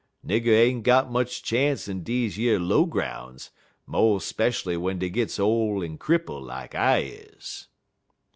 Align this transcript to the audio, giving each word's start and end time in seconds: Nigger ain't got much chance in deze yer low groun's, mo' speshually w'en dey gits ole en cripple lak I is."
Nigger 0.25 0.57
ain't 0.59 0.81
got 0.83 1.11
much 1.11 1.43
chance 1.43 1.87
in 1.87 2.01
deze 2.01 2.35
yer 2.41 2.57
low 2.57 2.87
groun's, 2.87 3.51
mo' 3.85 4.17
speshually 4.17 4.73
w'en 4.73 4.97
dey 4.97 5.09
gits 5.11 5.39
ole 5.39 5.83
en 5.83 5.99
cripple 5.99 6.41
lak 6.41 6.73
I 6.73 7.01
is." 7.03 7.67